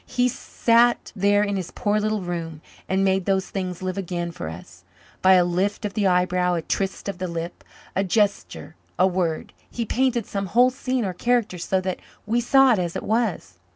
He 0.07 0.27
sat 0.29 1.11
there 1.15 1.43
in 1.43 1.57
his 1.57 1.69
poor 1.69 1.99
little 1.99 2.21
room 2.23 2.61
and 2.89 3.03
made 3.03 3.25
those 3.25 3.51
things 3.51 3.83
live 3.83 3.99
again 3.99 4.31
for 4.31 4.49
us. 4.49 4.83
By 5.21 5.33
a 5.33 5.45
lift 5.45 5.85
of 5.85 5.93
the 5.93 6.07
eyebrow, 6.07 6.55
a 6.55 6.63
twist 6.63 7.07
of 7.07 7.19
the 7.19 7.27
lip, 7.27 7.63
a 7.95 8.03
gesture, 8.03 8.73
a 8.97 9.05
word, 9.05 9.53
he 9.69 9.85
painted 9.85 10.25
some 10.25 10.47
whole 10.47 10.71
scene 10.71 11.05
or 11.05 11.13
character 11.13 11.59
so 11.59 11.79
that 11.81 11.99
we 12.25 12.41
saw 12.41 12.73
it 12.73 12.79
as 12.79 12.95
it 12.95 13.03
was. 13.03 13.59